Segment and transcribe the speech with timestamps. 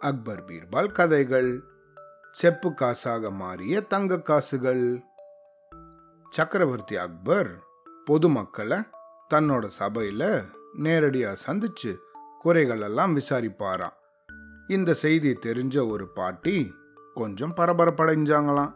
[0.00, 1.62] அக்பர் பீர்பால் கதைகள்.
[2.32, 5.00] செப்பு காசாக மாறிய தங்க காசுகள்.
[6.30, 7.50] சக்கரவர்த்தி அக்பர்
[8.04, 8.82] பொதுமக்களை
[9.34, 10.44] தன்னோட சபையில
[10.78, 11.96] நேரடியா சந்திச்சு
[12.44, 13.96] குறைகளெல்லாம் விசாரிப்பாராம்.
[14.68, 16.74] இந்த செய்தி தெரிஞ்ச ஒரு பாட்டி
[17.14, 18.74] கொஞ்சம் பரபரப்படைஞ்சாங்களாம்.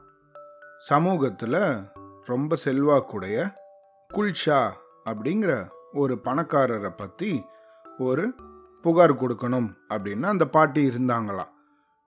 [0.89, 1.87] சமூகத்துல
[2.25, 3.53] ரொம்ப செல்வாக்குடைய
[4.15, 4.71] குல்ஷா
[5.05, 7.45] அப்படிங்கிற ஒரு பணக்காரரை பத்தி
[7.99, 8.35] ஒரு
[8.83, 11.51] புகார் கொடுக்கணும் அப்படின்னு அந்த பாட்டி இருந்தாங்களாம்.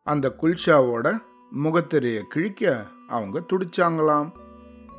[0.03, 1.17] அந்த குல்ஷாவோட
[1.55, 4.31] முகத்திரையை கிழிக்க அவங்க துடிச்சாங்களாம்.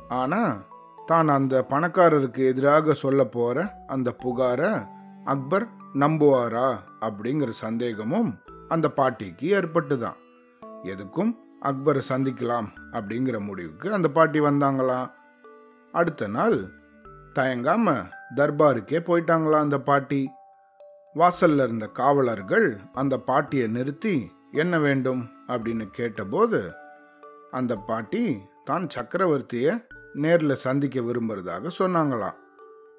[0.09, 0.65] ஆனால்
[1.05, 4.87] தான் அந்த பணக்காரருக்கு எதிராக சொல்ல போகிற அந்த புகாரை
[5.23, 10.15] அக்பர் நம்புவாரா அப்படிங்கிற சந்தேகமும் அந்த பாட்டிக்கு ஏற்பட்டுதான்.
[10.83, 15.11] எதுக்கும் அக்பரை சந்திக்கலாம் அப்படிங்கிற முடிவுக்கு அந்த பாட்டி வந்தாங்களாம்.
[15.91, 16.57] அடுத்த நாள்
[17.35, 18.05] தயங்காம
[18.35, 20.29] தர்பாருக்கே போயிட்டாங்களா அந்த பாட்டி.
[21.17, 25.29] வாசல்ல இருந்த காவலர்கள் அந்த பாட்டியை நிறுத்தி என்ன வேண்டும்?
[25.47, 26.71] அப்படின்னு கேட்டபோது
[27.51, 32.37] அந்த பாட்டி தான் சக்கரவர்த்தியை நேரில் சந்திக்க விரும்புறதாக சொன்னாங்களாம்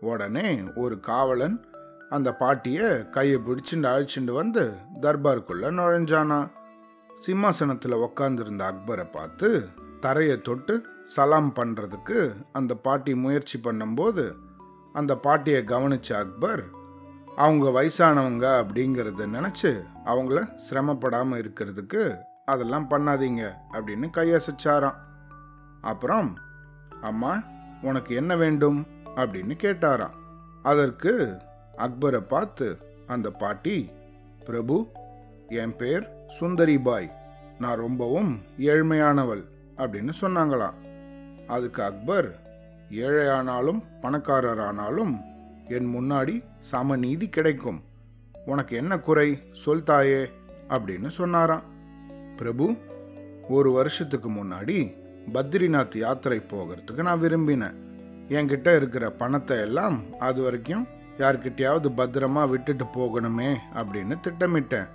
[0.01, 1.65] உடனே ஒரு காவலன்
[2.09, 6.51] அந்த பாட்டியை கையை பிடிச்சுண்டு அழைச்சிட்டு வந்து தர்பாருக்குள்ள நுழைஞ்சானா.
[7.19, 9.69] சிம்மாசனத்தில் உக்காந்துருந்த அக்பரை பார்த்து
[10.01, 14.33] தரையை தொட்டு சலாம் பண்ணுறதுக்கு அந்த பாட்டி முயற்சி பண்ணும்போது
[14.93, 16.65] அந்த பாட்டியை கவனித்த அக்பர்
[17.39, 24.95] அவங்க வயசானவங்க அப்படிங்கிறத நினச்சி அவங்கள சிரமப்படாமல் இருக்கிறதுக்கு அதெல்லாம் பண்ணாதீங்க அப்படின்னு கையசைச்சாராம்.
[25.81, 26.39] அப்புறம்
[27.03, 27.43] அம்மா
[27.83, 28.87] உனக்கு என்ன வேண்டும்?
[29.17, 30.15] அப்படின்னு கேட்டாராம்.
[30.63, 31.39] அதற்கு
[31.77, 33.91] அக்பரை பார்த்து அந்த பாட்டி
[34.45, 34.87] பிரபு
[35.49, 36.09] என் பேர்
[36.41, 37.11] சுந்தரிபாய்.
[37.59, 39.45] நான் ரொம்பவும் ஏழ்மையானவள்
[39.77, 40.75] அப்படின்னு சொன்னாங்களாம்.
[41.47, 42.41] அதுக்கு அக்பர்
[42.91, 45.21] ஏழையானாலும் பணக்காரரானாலும்
[45.69, 47.83] என் முன்னாடி சமநீதி கிடைக்கும்.
[48.47, 49.43] உனக்கு என்ன குறை?
[49.53, 50.29] சொல் தாயே
[50.69, 51.63] அப்படின்னு சொன்னாராம்.
[52.37, 52.75] பிரபு
[53.49, 54.95] ஒரு வருஷத்துக்கு முன்னாடி
[55.33, 57.75] பத்ரிநாத் யாத்திரை போகிறதுக்கு நான் விரும்பினேன்.
[58.29, 60.87] என்கிட்ட இருக்கிற பணத்தை எல்லாம் அது வரைக்கும்
[61.17, 64.89] யார்கிட்டயாவது பத்திரமா விட்டுட்டு போகணுமே அப்படின்னு திட்டமிட்டேன்.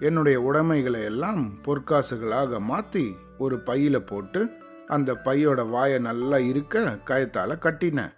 [0.00, 4.50] என்னுடைய உடைமைகளை எல்லாம் பொற்காசுகளாக மாற்றி ஒரு பையில போட்டு
[4.86, 8.16] அந்த பையோட வாயை நல்லா இருக்க கயத்தால கட்டினேன்.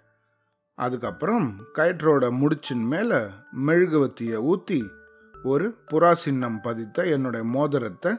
[0.85, 1.45] அதுக்கப்புறம்
[1.77, 3.19] கயிற்றோட முடிச்சின் மேலே
[3.67, 4.79] மெழுகுவத்தியை ஊற்றி
[5.43, 8.11] ஒரு புறா சின்னம் பதித்த என்னுடைய மோதிரத்தை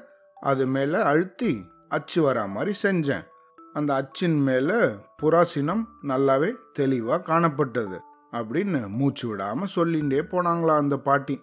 [0.51, 1.53] அது மேலே அழுத்தி
[1.97, 3.25] அச்சு வரா மாதிரி செஞ்சேன்.
[3.73, 4.79] அந்த அச்சின் மேலே
[5.23, 7.99] புறாசினம் நல்லாவே தெளிவாக காணப்பட்டது
[8.33, 11.37] அப்படின்னு மூச்சு விடாமல் சொல்லிகிட்டே போனாங்களா அந்த பாட்டி.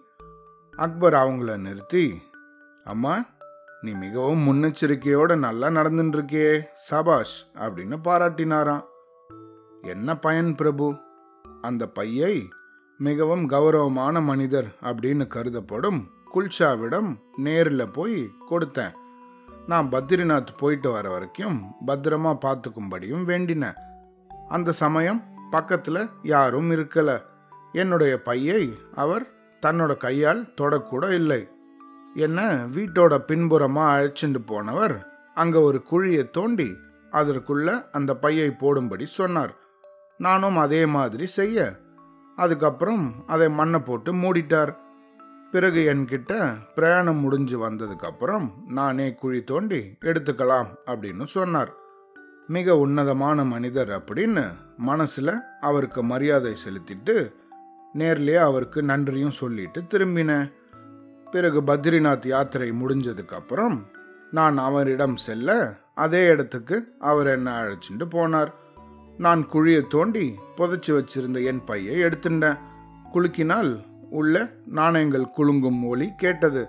[0.74, 2.04] அக்பர் அவங்கள நிறுத்தி
[2.84, 3.14] அம்மா
[3.80, 6.52] நீ மிகவும் முன்னெச்சரிக்கையோட நல்லா நடந்துட்டு இருக்கியே
[6.88, 8.84] சபாஷ் அப்படின்னு பாராட்டினாராம்.
[9.92, 10.86] என்ன பயன் பிரபு?
[11.60, 12.48] அந்த பையை
[12.98, 18.92] மிகவும் கௌரவமான மனிதர் அப்படின்னு கருதப்படும் குல்ஷாவிடம் நேரில் போய் கொடுத்தேன்.
[19.66, 23.74] நான் பத்ரிநாத் போயிட்டு வர வரைக்கும் பத்திரமா பார்த்துக்கும்படியும் வேண்டினேன்.
[24.48, 27.22] அந்த சமயம் பக்கத்தில் யாரும் இருக்கல.
[27.72, 29.30] என்னுடைய பையை அவர்
[29.66, 31.48] தன்னோட கையால் தொடக்கூட இல்லை.
[32.14, 36.76] என்ன வீட்டோட பின்புறமா அழைச்சிட்டு போனவர் அங்க ஒரு குழியை தோண்டி
[37.10, 39.54] அதற்குள்ள அந்த பையை போடும்படி சொன்னார்.
[40.20, 41.58] நானும் அதே மாதிரி செய்ய.
[42.36, 44.72] அதுக்கப்புறம் அதை மண்ணை போட்டு மூடிட்டார்.
[45.50, 51.72] பிறகு என்கிட்ட பிரயாணம் முடிஞ்சு வந்ததுக்கப்புறம் நானே குழி தோண்டி எடுத்துக்கலாம் அப்படின்னு சொன்னார்.
[52.46, 54.44] மிக உன்னதமான மனிதர் அப்படின்னு
[54.76, 57.32] மனசில் அவருக்கு மரியாதை செலுத்திட்டு
[57.98, 60.52] நேர்லேயே அவருக்கு நன்றியும் சொல்லிட்டு திரும்பினேன்
[61.30, 63.78] பிறகு பத்ரிநாத் யாத்திரை முடிஞ்சதுக்கப்புறம்
[64.30, 68.52] நான் அவரிடம் செல்ல அதே இடத்துக்கு அவர் என்னை அழைச்சிட்டு போனார்.
[69.24, 72.58] நான் குழியை தோண்டி புதைச்சி வச்சிருந்த என் பையை எடுத்துட்டேன்
[73.14, 76.66] குலுக்கினால் உள்ள நாணயங்கள் குலுங்கும் ஒலி கேட்டது.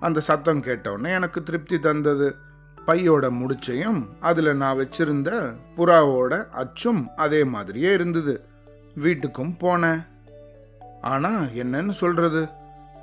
[0.00, 2.34] அந்த சத்தம் கேட்டவுடனே எனக்கு திருப்தி தந்தது.
[2.86, 5.30] பையோட முடிச்சையும் அதில் நான் வச்சிருந்த
[5.76, 8.34] புறாவோட அச்சும் அதே மாதிரியே இருந்தது.
[8.98, 10.06] வீட்டுக்கும் போனேன்.
[11.00, 12.46] ஆனால் என்னன்னு சொல்கிறது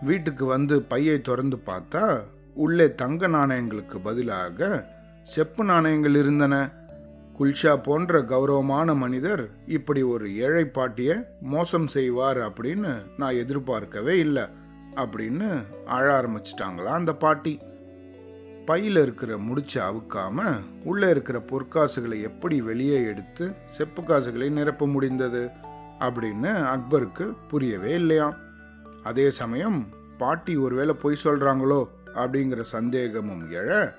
[0.01, 2.23] வீட்டுக்கு வந்து பையை திறந்து பார்த்தா
[2.53, 4.89] உள்ளே தங்க நாணயங்களுக்கு பதிலாக
[5.23, 6.55] செப்பு நாணயங்கள் இருந்தன.
[7.43, 14.43] குல்ஷா போன்ற கௌரவமான மனிதர் இப்படி ஒரு ஏழை பாட்டிய மோசம் செய்வார் அப்படின்னு நான் எதிர்பார்க்கவே இல்லை
[14.95, 17.59] அப்படின்னு அழ ஆரம்பிச்சிட்டாங்களா அந்த பாட்டி.
[18.65, 25.49] பையில் இருக்கிற முடிச்ச அவுக்காம உள்ள இருக்கிற பொற்காசுகளை எப்படி வெளியே எடுத்து செப்பு காசுகளை நிரப்ப முடிந்தது
[25.99, 28.35] அப்படின்னு அக்பருக்கு புரியவே இல்லையாம்.
[29.03, 29.87] அதே சமயம்
[30.17, 33.93] பாட்டி ஒருவேளை பொய் சொல்றாங்களோ அப்படிங்கிற சந்தேகமும் எழ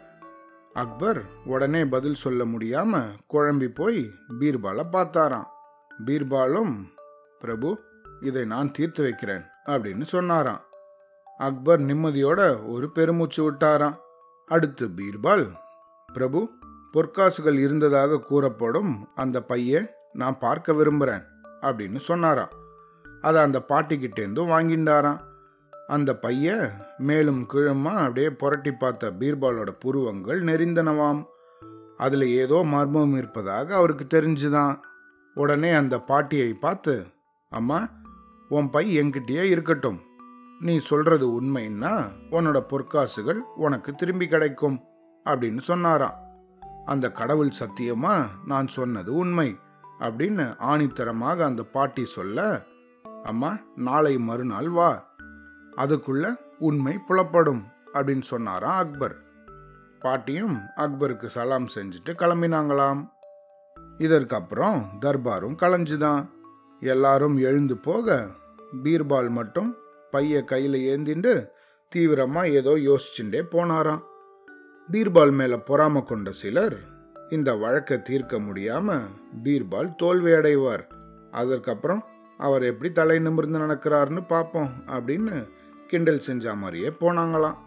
[0.75, 4.11] அக்பர் உடனே பதில் சொல்ல முடியாம குழம்பி போய்
[4.41, 5.47] பீர்பாலை பார்த்தாராம்.
[6.07, 6.73] பீர்பாலும்
[7.39, 7.81] பிரபு
[8.21, 10.61] இதை நான் தீர்த்து வைக்கிறேன் அப்படின்னு சொன்னாராம்.
[11.39, 13.97] அக்பர் நிம்மதியோட ஒரு பெருமூச்சு விட்டாராம்.
[14.47, 15.47] அடுத்து பீர்பால்
[16.13, 16.51] பிரபு
[16.93, 21.23] பொற்காசுகள் இருந்ததாக கூறப்படும் அந்த பைய நான் பார்க்க விரும்புகிறேன்
[21.61, 22.51] அப்படின்னு சொன்னாராம்.
[23.21, 25.21] அதை அந்த பாட்டிக்கிட்டேருந்தும் வாங்கிண்டாராம்.
[25.87, 31.25] அந்த பைய மேலும் கீழமா அப்படியே புரட்டி பார்த்த பீர்பாலோட புருவங்கள் நெறிந்தனவாம்
[31.97, 34.77] அதில் ஏதோ மர்மம் இருப்பதாக அவருக்கு தெரிஞ்சுதான்.
[35.35, 37.07] உடனே அந்த பாட்டியை பார்த்து
[37.51, 37.89] அம்மா
[38.49, 40.01] உன் பை என்கிட்டயே இருக்கட்டும்.
[40.61, 44.81] நீ சொல்றது உண்மைன்னா உன்னோட பொற்காசுகள் உனக்கு திரும்பி கிடைக்கும்
[45.25, 46.19] அப்படின்னு சொன்னாராம்.
[46.85, 49.59] அந்த கடவுள் சத்தியமா நான் சொன்னது உண்மை
[50.01, 52.63] அப்படின்னு ஆணித்தரமாக அந்த பாட்டி சொல்ல
[53.23, 55.14] அம்மா நாளை மறுநாள் வா.
[55.77, 57.63] அதுக்குள்ள உண்மை புலப்படும்
[57.93, 59.17] அப்படின்னு சொன்னாராம் அக்பர்.
[60.01, 63.09] பாட்டியும் அக்பருக்கு சலாம் செஞ்சுட்டு கிளம்பினாங்களாம்.
[63.99, 66.29] இதற்கப்புறம் தர்பாரும் களைஞ்சுதான்
[66.81, 68.27] எல்லாரும் எழுந்து போக
[68.83, 69.77] பீர்பால் மட்டும்
[70.11, 71.47] பைய கையில் ஏந்திண்டு
[71.89, 74.03] தீவிரமாக ஏதோ யோசிச்சுட்டே போனாராம்.
[74.93, 76.77] பீர்பால் மேலே பொறாம கொண்ட சிலர்
[77.31, 79.01] இந்த வழக்கை தீர்க்க முடியாம
[79.45, 80.85] பீர்பால் தோல்வி அடைவார்.
[81.31, 82.05] அதற்கப்புறம்
[82.39, 85.49] அவர் எப்படி தலை நிமிர்ந்து நடக்கிறாருன்னு பார்ப்போம் அப்படின்னு
[85.95, 87.59] கிண்டல் செஞ்ச மாதிரியே போனாங்களாம்.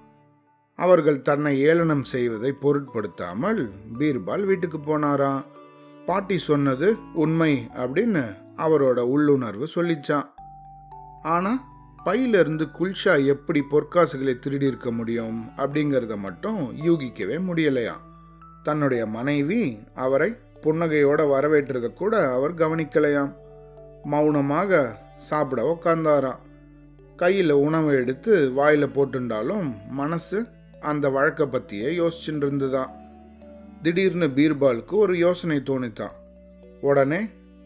[0.80, 3.62] அவர்கள் தன்னை ஏளனம் செய்வதை பொருட்படுத்தாமல்
[4.00, 5.46] பீர்பால் வீட்டுக்கு போனாராம்.
[6.08, 6.88] பாட்டி சொன்னது
[7.24, 7.54] உண்மை
[7.84, 8.24] அப்படின்னு
[8.66, 10.28] அவரோட உள்ளுணர்வு சொல்லிச்சான்
[11.34, 11.60] ஆனால்
[12.06, 18.04] பையிலிருந்து குல்ஷா எப்படி பொற்காசுகளை திருடி இருக்க முடியும் அப்படிங்கிறத மட்டும் யூகிக்கவே முடியலையாம்.
[18.68, 19.62] தன்னுடைய மனைவி
[20.06, 20.30] அவரை
[20.64, 23.34] புன்னகையோட வரவேற்றதை கூட அவர் கவனிக்கலையாம்.
[24.14, 24.82] மௌனமாக
[25.30, 26.42] சாப்பிட உக்காந்தாராம்.
[27.18, 30.46] கையில் உணவை எடுத்து வாயில் போட்டுண்டாலும் மனசு
[30.80, 32.92] அந்த வழக்கை பற்றியே யோசிச்சுட்டு இருந்துதான்
[33.82, 36.16] திடீர்னு பீர்பாலுக்கு ஒரு யோசனை தோணித்தான்
[36.82, 37.20] உடனே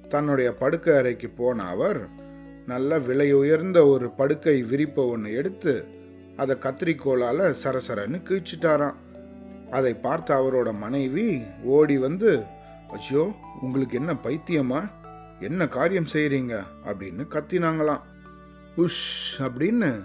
[0.09, 2.01] தன்னுடைய படுக்கை அறைக்கு போன அவர்
[2.68, 5.86] நல்ல விலை உயர்ந்த ஒரு படுக்கை விரிப்பை ஒன்று எடுத்து
[6.38, 8.97] அதை கத்திரிக்கோளால் சரசரன்னு கீழ்ச்சிட்டாராம்
[9.71, 12.44] அதை பார்த்த அவரோட மனைவி ஓடி வந்து
[12.89, 13.31] ஐயோ
[13.62, 14.89] உங்களுக்கு என்ன பைத்தியமா?
[15.39, 18.01] என்ன காரியம் செய்கிறீங்க அப்படின்னு கத்தினாங்களாம்.
[18.77, 20.01] உஷ் அப்படின்னு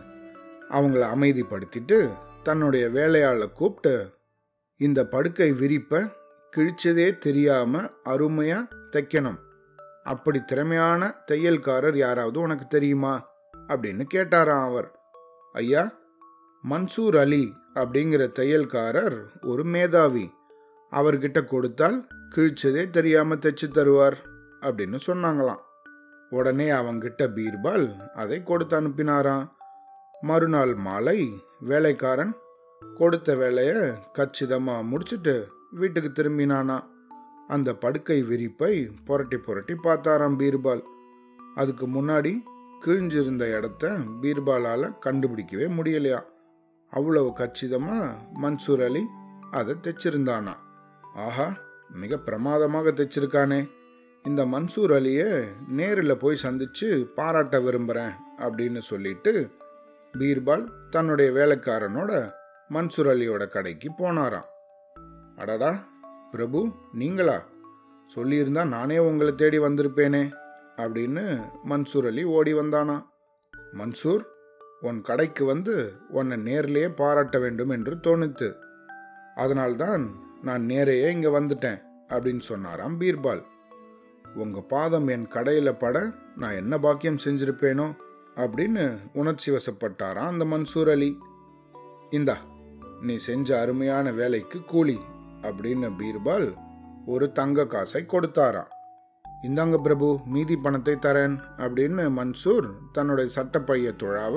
[0.70, 4.10] அவங்கள அமைதிப்படுத்திட்டு தன்னுடைய வேலையாளை கூப்பிட்டு
[4.76, 6.12] இந்த படுக்கை விரிப்பை
[6.56, 9.38] கிழிச்சதே தெரியாம அருமையா தைக்கணும்.
[10.04, 13.28] அப்படி திறமையான தையல்காரர் யாராவது உனக்கு தெரியுமா?
[13.68, 14.98] அப்படின்னு கேட்டாராம் அவர்.
[15.52, 15.98] ஐயா
[16.70, 20.30] மன்சூர் அலி அப்படிங்கிற தையல்காரர் ஒரு மேதாவி
[20.90, 24.16] அவர்கிட்ட கொடுத்தால் கிழிச்சதே தெரியாம தைச்சு தருவார்
[24.60, 25.64] அப்படின்னு சொன்னாங்களாம்.
[26.30, 29.46] உடனே அவங்கிட்ட பீர்பால் அதை கொடுத்து அனுப்பினாராம்.
[30.20, 32.36] மறுநாள் மாலை வேலைக்காரன்
[32.96, 36.84] கொடுத்த வேலையை கச்சிதமாக முடிச்சுட்டு வீட்டுக்கு திரும்பினானா
[37.48, 40.82] அந்த படுக்கை விரிப்பை புரட்டி புரட்டி பார்த்தாராம் பீர்பால்.
[41.54, 42.42] அதுக்கு முன்னாடி
[42.84, 46.20] கிழிஞ்சிருந்த இடத்த பீர்பாலால் கண்டுபிடிக்கவே முடியலையா?
[46.90, 49.06] அவ்வளவு கச்சிதமாக மன்சூர் அலி
[49.50, 50.54] அதை தைச்சிருந்தானா?
[51.14, 51.56] ஆஹா
[51.90, 53.68] மிக பிரமாதமாக தைச்சிருக்கானே.
[54.26, 59.50] இந்த மன்சூர் அலியை நேரில் போய் சந்திச்சு பாராட்ட விரும்புகிறேன் அப்படின்னு சொல்லிட்டு
[60.18, 62.30] பீர்பால் தன்னுடைய வேலைக்காரனோட
[62.70, 64.48] மன்சூர் அலியோட கடைக்கு போனாராம்.
[65.36, 65.88] அடடா
[66.30, 67.44] பிரபு நீங்களா?
[68.14, 70.30] சொல்லியிருந்தா நானே உங்களை தேடி வந்திருப்பேனே
[70.76, 73.04] அப்படின்னு மன்சூர் அலி ஓடி வந்தானா
[73.72, 74.24] மன்சூர்
[74.80, 78.54] உன் கடைக்கு வந்து உன்னை நேர்லேயே பாராட்ட வேண்டும் என்று தோணுத்து.
[79.34, 83.42] அதனால்தான் நான் நேரையே இங்கே வந்துட்டேன் அப்படின்னு சொன்னாராம் பீர்பால்.
[84.36, 87.86] உங்க பாதம் என் கடையில் பட நான் என்ன பாக்கியம் செஞ்சிருப்பேனோ
[88.34, 91.18] அப்படின்னு உணர்ச்சி வசப்பட்டாராம் அந்த மன்சூர் அலி.
[92.10, 92.36] இந்தா
[93.00, 94.98] நீ செஞ்ச அருமையான வேலைக்கு கூலி
[95.42, 96.48] அப்படின்னு பீர்பால்
[97.06, 98.72] ஒரு தங்க காசை கொடுத்தாராம்
[99.42, 104.36] இந்தாங்க பிரபு மீதி பணத்தை தரேன் அப்படின்னு மன்சூர் தன்னுடைய சட்டப்பைய துழாவ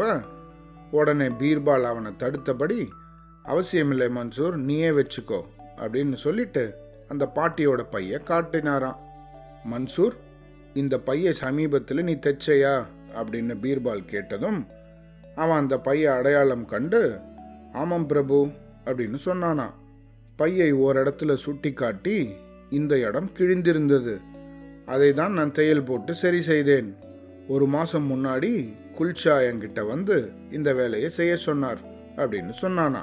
[0.92, 2.80] உடனே பீர்பால் அவனை தடுத்தபடி
[3.44, 5.42] அவசியமில்லை மன்சூர் நீயே வச்சுக்கோ
[5.78, 6.64] அப்படின்னு சொல்லிட்டு
[7.08, 9.00] அந்த பாட்டியோட பைய காட்டினாராம்.
[9.66, 10.12] மன்சூர்
[10.74, 12.86] இந்த பைய சமீபத்தில் நீ தைச்சையா?
[13.16, 14.68] அப்படின்னு பீர்பால் கேட்டதும்
[15.36, 17.20] அவன் அந்த பைய அடையாளம் கண்டு
[17.74, 18.50] ஆமாம் பிரபு
[18.86, 19.70] அப்படின்னு சொன்னானா.
[20.36, 22.30] பையை ஓரிடத்துல சுட்டி காட்டி
[22.70, 24.22] இந்த இடம் கிழிந்திருந்தது.
[24.86, 26.96] அதை தான் நான் தையல் போட்டு சரி செய்தேன்.
[27.48, 31.78] ஒரு மாசம் முன்னாடி குல்ஷா என்கிட்ட வந்து இந்த வேலையை செய்ய சொன்னார்
[32.16, 33.02] அப்படின்னு சொன்னானா.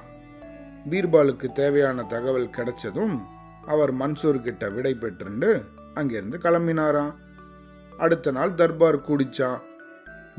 [0.90, 3.20] பீர்பாலுக்கு தேவையான தகவல் கிடைச்சதும்
[3.66, 5.62] அவர் மன்சூர்கிட்ட விடை பெற்றுண்டு
[5.96, 7.14] அங்கிருந்து கிளம்பினாராம்.
[7.98, 9.60] அடுத்த நாள் தர்பார் கூடிச்சான்.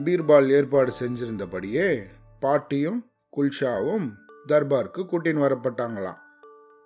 [0.03, 2.03] பீர்பால் ஏற்பாடு செஞ்சிருந்தபடியே
[2.39, 4.13] பாட்டியும் குல்ஷாவும்
[4.47, 6.17] தர்பாருக்கு கூட்டின்னு வரப்பட்டாங்களாம்.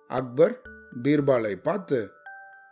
[0.08, 0.62] அக்பர்
[1.02, 2.10] பீர்பாலை பார்த்து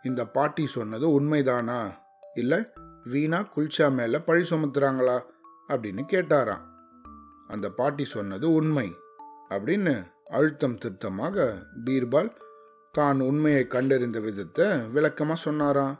[0.03, 1.91] இந்த பாட்டி சொன்னது உண்மைதானா?
[2.35, 2.65] இல்லை
[3.03, 5.21] வீணா குல்ஷா மேல பழி சுமத்துறாங்களா?
[5.67, 6.65] அப்படின்னு கேட்டாராம்.
[7.47, 8.95] அந்த பாட்டி சொன்னது உண்மை
[9.49, 12.29] அப்படின்னு அழுத்தம் திருத்தமாக பீர்பால்
[12.91, 15.93] தான் உண்மையை கண்டறிந்த விதத்தை விளக்கமாக சொன்னாராம்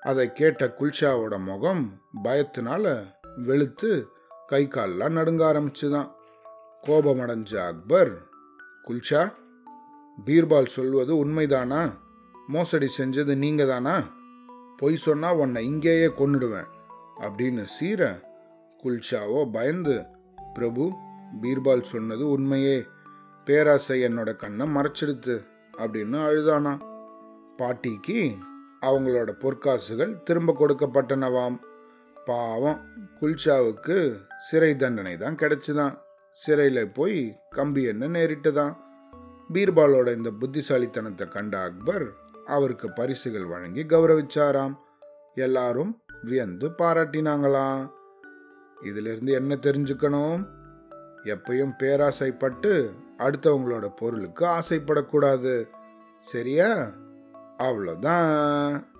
[0.00, 1.82] அதை கேட்ட குல்ஷாவோட முகம்
[2.24, 2.94] பயத்தினால
[3.36, 3.90] வெளுத்து
[4.46, 6.08] கை கால்லாம் நடுங்க ஆரம்பிச்சுதான்.
[6.86, 8.12] கோபமடைஞ்ச அக்பர்
[8.86, 9.22] குல்ஷா
[10.26, 11.82] பீர்பால் சொல்வது உண்மைதானா?
[12.46, 13.96] மோசடி செஞ்சது நீங்க தானா
[14.76, 16.70] பொய் சொன்னா உன்னை இங்கேயே கொன்னுடுவேன்
[17.20, 18.20] அப்படின்னு சீர
[18.82, 20.04] குல்ஷாவோ பயந்து
[20.54, 20.84] பிரபு
[21.42, 22.86] பீர்பால் சொன்னது உண்மையே.
[23.44, 25.36] பேராசை என்னோட கண்ணை மறைச்சிடுத்து.
[25.78, 26.78] அப்படின்னு அழுதானா?
[27.56, 28.34] பாட்டிக்கு
[28.80, 31.58] அவங்களோட பொற்காசுகள் திரும்ப கொடுக்கப்பட்டனவாம்.
[32.24, 32.80] பாவம்
[33.20, 35.98] குல்ஷாவுக்கு சிறை தண்டனை தான் கிடைச்சுதான்.
[36.32, 38.76] சிறையில் போய் கம்பி என்ன நேரிட்டுதான்.
[39.52, 42.14] பீர்பாலோட இந்த புத்திசாலித்தனத்தை கண்ட அக்பர்
[42.46, 44.74] அவருக்கு பரிசுகள் வழங்கி கௌரவிச்சாராம்.
[45.34, 47.90] எல்லாரும் வியந்து பாராட்டினாங்களாம்.
[48.82, 50.48] இதிலிருந்து என்ன தெரிஞ்சுக்கணும்?
[51.24, 55.64] எப்பயும் பேராசைப்பட்டு அடுத்தவங்களோட பொருளுக்கு ஆசைப்படக்கூடாது.
[56.18, 56.90] சரியா?
[57.58, 58.92] அவ்வளோதான்